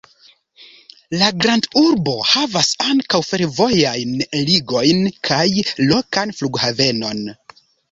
La 1.19 1.27
grandurbo 1.43 2.15
havas 2.29 2.71
ankaŭ 2.95 3.21
fervojajn 3.29 4.17
ligojn 4.49 5.05
kaj 5.31 5.47
lokan 5.93 6.37
flughavenon. 6.41 7.25